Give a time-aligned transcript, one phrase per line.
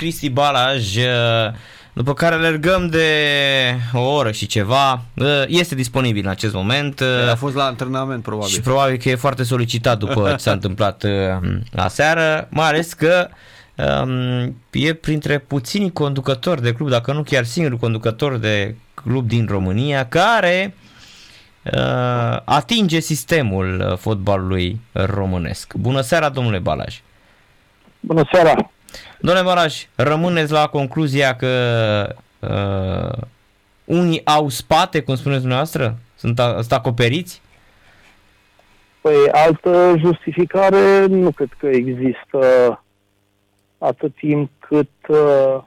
[0.00, 1.52] Cristi Balaj, uh,
[1.92, 3.06] după care alergăm de
[3.92, 5.02] o oră și ceva.
[5.16, 7.02] Uh, este disponibil în acest moment.
[7.30, 8.50] A fost la antrenament, probabil.
[8.50, 11.04] Și probabil că e foarte solicitat după ce s-a întâmplat
[11.76, 13.28] aseară, mai ales că
[14.04, 19.46] um, e printre puținii conducători de club, dacă nu chiar singurul conducător de club din
[19.50, 20.74] România, care
[21.62, 25.74] uh, atinge sistemul fotbalului românesc.
[25.74, 27.00] Bună seara, domnule Balaj!
[28.00, 28.70] Bună seara!
[29.22, 31.48] Domnule Balaj, rămâneți la concluzia că
[32.38, 33.22] uh,
[33.84, 35.96] unii au spate, cum spuneți dumneavoastră?
[36.14, 37.42] Sunt, sunt acoperiți?
[39.00, 42.82] Păi, altă justificare nu cred că există
[43.78, 45.62] atât timp cât uh,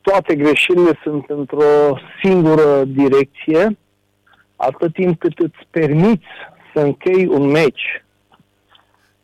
[0.00, 3.78] toate greșelile sunt într-o singură direcție,
[4.56, 6.26] atât timp cât îți permiți
[6.74, 8.04] să închei un meci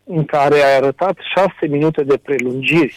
[0.09, 2.97] în care ai arătat șase minute de prelungiri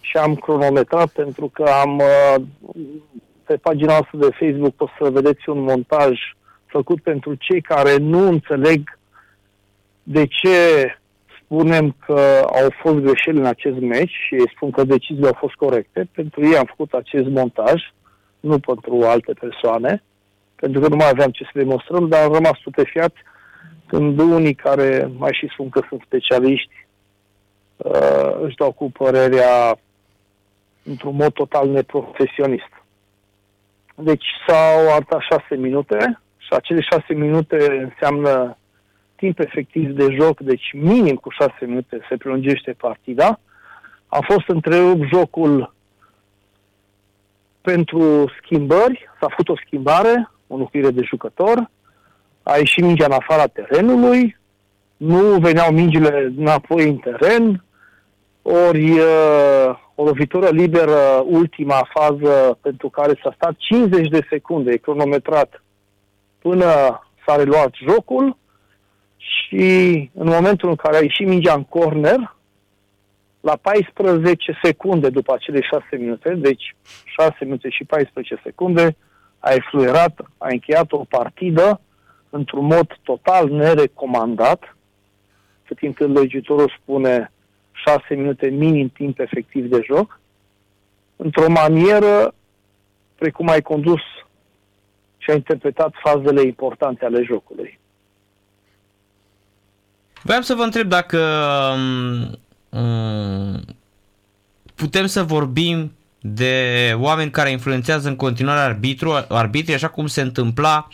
[0.00, 2.34] și am cronometrat pentru că am uh,
[3.44, 6.18] pe pagina noastră de Facebook poți să vedeți un montaj
[6.66, 8.98] făcut pentru cei care nu înțeleg
[10.02, 10.56] de ce
[11.42, 15.54] spunem că au fost greșeli în acest meci și ei spun că deciziile au fost
[15.54, 16.08] corecte.
[16.12, 17.82] Pentru ei am făcut acest montaj,
[18.40, 20.02] nu pentru alte persoane,
[20.54, 23.12] pentru că nu mai aveam ce să demonstrăm, dar am rămas stupefiat
[23.88, 26.86] când unii care mai și spun că sunt specialiști
[27.76, 29.78] uh, își dau cu părerea
[30.82, 32.72] într-un mod total neprofesionist.
[33.94, 38.56] Deci s-au arătat șase minute și acele șase minute înseamnă
[39.16, 43.40] timp efectiv de joc, deci minim cu șase minute se prelungește partida.
[44.06, 45.74] A fost întrerupt jocul
[47.60, 51.70] pentru schimbări, s-a făcut o schimbare, o nucire de jucător,
[52.48, 54.36] a ieșit mingea în afara terenului,
[54.96, 57.64] nu veneau mingile înapoi în teren,
[58.42, 64.76] ori uh, o lovitură liberă, ultima fază pentru care s-a stat 50 de secunde, e
[64.76, 65.62] cronometrat,
[66.38, 66.66] până
[67.26, 68.36] s-a reluat jocul,
[69.16, 72.36] și în momentul în care a ieșit mingea în corner,
[73.40, 78.96] la 14 secunde după acele 6 minute, deci 6 minute și 14 secunde,
[79.38, 81.80] a efluerat, a încheiat o partidă
[82.30, 84.76] într-un mod total nerecomandat,
[85.66, 87.32] cât timp când legiuitorul spune
[87.72, 90.20] 6 minute minim timp efectiv de joc,
[91.16, 92.34] într-o manieră
[93.14, 94.00] precum ai condus
[95.18, 97.78] și a interpretat fazele importante ale jocului.
[100.22, 101.18] Vreau să vă întreb dacă
[102.68, 103.60] um,
[104.74, 110.88] putem să vorbim de oameni care influențează în continuare arbitru, arbitrii, așa cum se întâmpla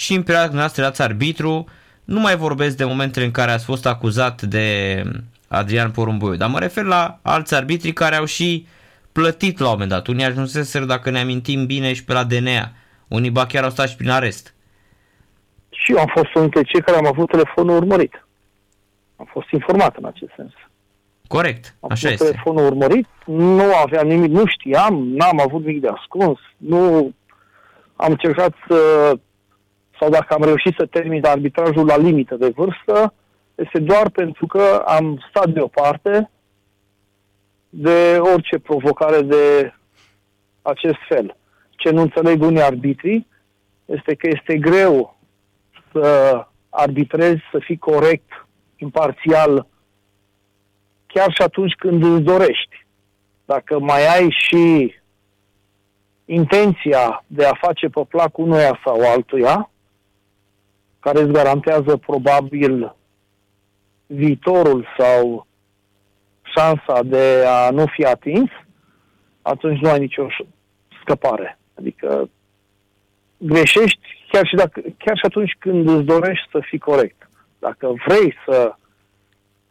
[0.00, 1.64] și în perioada când ați erați arbitru.
[2.04, 5.02] Nu mai vorbesc de momentele în care ați fost acuzat de
[5.48, 8.66] Adrian Porumboiu, dar mă refer la alți arbitri care au și
[9.12, 10.06] plătit la un moment dat.
[10.06, 12.72] Unii ajunseseră, dacă ne amintim bine, și pe la DNA.
[13.08, 14.54] Unii ba chiar au stat și prin arest.
[15.70, 18.26] Și eu am fost unul dintre cei care am avut telefonul urmărit.
[19.16, 20.52] Am fost informat în acest sens.
[21.28, 22.24] Corect, am așa este.
[22.24, 27.12] telefonul urmărit, nu aveam nimic, nu știam, n-am avut nimic de ascuns, nu
[27.96, 28.78] am încercat să,
[30.00, 33.14] sau dacă am reușit să termin arbitrajul la limită de vârstă,
[33.54, 36.30] este doar pentru că am stat deoparte
[37.68, 39.74] de orice provocare de
[40.62, 41.36] acest fel.
[41.70, 43.26] Ce nu înțeleg unii arbitri
[43.84, 45.16] este că este greu
[45.92, 46.34] să
[46.68, 48.46] arbitrezi, să fii corect
[48.76, 49.66] imparțial
[51.06, 52.86] chiar și atunci când îți dorești.
[53.44, 54.94] Dacă mai ai și
[56.24, 59.70] intenția de a face pe plac unuia sau altuia,
[61.00, 62.94] care îți garantează probabil
[64.06, 65.46] viitorul sau
[66.42, 68.48] șansa de a nu fi atins,
[69.42, 70.26] atunci nu ai nicio
[71.02, 71.58] scăpare.
[71.78, 72.30] Adică
[73.36, 74.00] greșești
[74.30, 77.28] chiar și, dacă, chiar și atunci când îți dorești să fii corect.
[77.58, 78.74] Dacă vrei să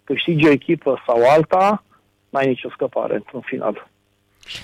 [0.04, 1.84] câștigi o echipă sau alta,
[2.30, 3.90] n-ai nicio scăpare într-un final.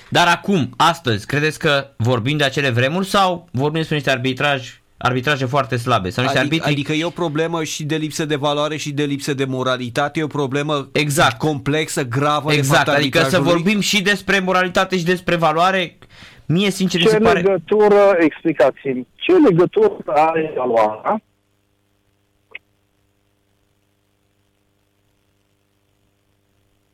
[0.10, 5.46] Dar acum, astăzi, credeți că vorbim de acele vremuri sau vorbim despre niște arbitraj arbitraje
[5.46, 6.10] foarte slabe.
[6.10, 6.74] Sau niște adică, arbitri...
[6.74, 10.24] adică e o problemă și de lipsă de valoare și de lipsă de moralitate, e
[10.24, 11.38] o problemă exact.
[11.38, 12.54] complexă, gravă.
[12.54, 15.98] Exact, adică să vorbim și despre moralitate și despre valoare,
[16.46, 17.42] mie sincer ce se pare...
[17.42, 21.22] Ce legătură, explicați-mi, ce legătură are valoarea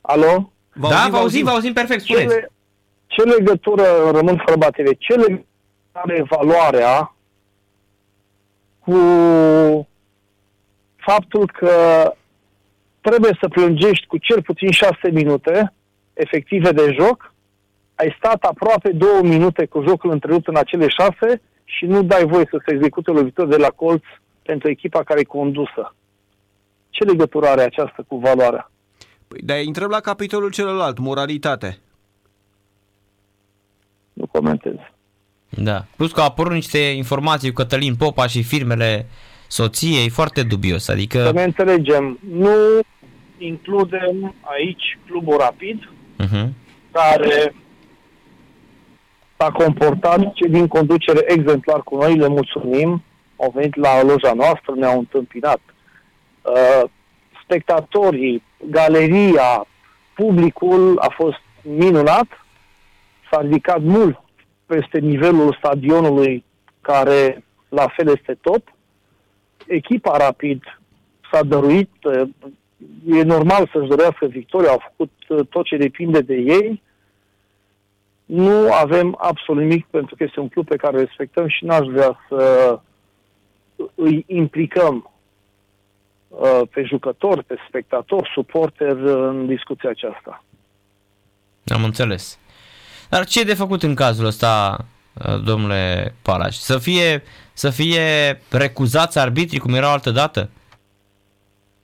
[0.00, 0.52] Alo?
[0.72, 2.34] Vă da, vă auzim, vă auzim perfect, spuneți.
[2.34, 2.48] Ce,
[3.06, 5.46] ce legătură, rămân fără baterie, ce legătură
[5.92, 7.11] are valoarea
[8.84, 8.96] cu
[10.96, 11.72] faptul că
[13.00, 15.72] trebuie să plângești cu cel puțin șase minute
[16.12, 17.34] efective de joc,
[17.94, 22.46] ai stat aproape două minute cu jocul întrerupt în acele șase și nu dai voie
[22.50, 24.02] să se execute lovitură de la colț
[24.42, 25.94] pentru echipa care e condusă.
[26.90, 28.70] Ce legătură are aceasta cu valoarea?
[29.28, 31.78] Păi, dar intrăm la capitolul celălalt, moralitate.
[34.12, 34.74] Nu comentez.
[35.56, 35.84] Da.
[35.96, 39.06] Plus că au apărut niște informații cu Cătălin Popa și firmele
[39.46, 40.88] soției foarte dubios.
[40.88, 41.22] Adică...
[41.24, 42.50] Să ne înțelegem, nu
[43.38, 45.86] includem aici clubul rapid,
[46.22, 46.48] Uh-huh.
[46.90, 47.54] care
[49.38, 53.02] s-a comportat cei din conducere exemplar cu noi, le mulțumim,
[53.36, 55.60] au venit la loja noastră, ne-au întâmpinat.
[56.42, 56.90] Uh,
[57.44, 59.66] spectatorii, galeria,
[60.14, 62.26] publicul a fost minunat,
[63.30, 64.22] s-a ridicat mult
[64.74, 66.44] peste nivelul stadionului
[66.80, 68.74] care la fel este top.
[69.66, 70.62] Echipa Rapid
[71.32, 72.28] s-a dăruit, uh,
[73.06, 76.82] e normal să-și dorească victoria, au făcut uh, tot ce depinde de ei.
[78.24, 81.86] Nu avem absolut nimic pentru că este un club pe care îl respectăm și n-aș
[81.86, 82.80] vrea să
[83.94, 85.10] îi implicăm
[86.28, 90.44] uh, pe jucători, pe spectatori, suporter în discuția aceasta.
[91.66, 92.38] Am înțeles.
[93.12, 96.56] Dar ce e de făcut în cazul ăsta, uh, domnule Palaș?
[96.56, 97.22] Să fie,
[97.52, 98.00] să fie
[98.50, 100.50] recuzați arbitrii cum erau altă dată?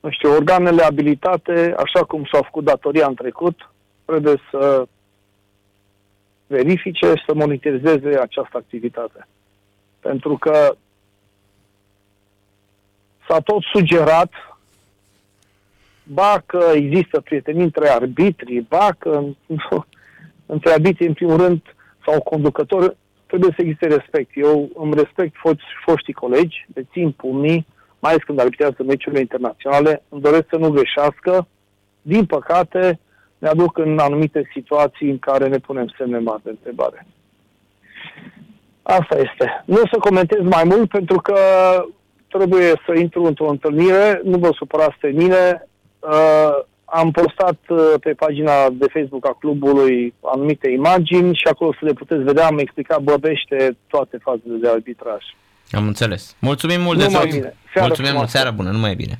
[0.01, 3.71] Nu știu, organele abilitate, așa cum s-au făcut datoria în trecut,
[4.05, 4.87] trebuie să
[6.47, 9.27] verifice și să monitorizeze această activitate.
[10.01, 10.77] Pentru că
[13.29, 14.33] s-a tot sugerat
[16.03, 19.23] ba că există prietenii între arbitri, ba că
[20.49, 21.61] între arbitri, în primul rând,
[22.05, 22.97] sau conducători,
[23.27, 24.31] trebuie să existe respect.
[24.35, 27.67] Eu îmi respect foști, foștii colegi, de țin pumnii,
[27.99, 31.47] mai ales când arbitrează meciurile internaționale, îmi doresc să nu greșească.
[32.03, 33.01] Din păcate,
[33.39, 37.07] ne aduc în anumite situații în care ne punem semne mari de întrebare.
[38.83, 39.63] Asta este.
[39.65, 41.39] Nu o să comentez mai mult pentru că
[42.29, 45.69] trebuie să intru într-o întâlnire, nu vă supărați pe mine.
[45.99, 51.85] Uh, am postat uh, pe pagina de Facebook a clubului anumite imagini și acolo să
[51.85, 55.23] le puteți vedea, am explicat băbește toate fazele de arbitraj.
[55.71, 56.37] Am înțeles.
[56.39, 57.31] Mulțumim mult de Numai tot.
[57.31, 57.57] bine.
[57.73, 58.37] Seară Mulțumim mult, frumoasă.
[58.37, 59.19] seară bună, numai bine.